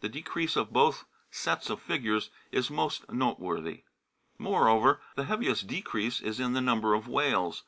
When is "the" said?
0.00-0.08, 5.14-5.26, 6.54-6.62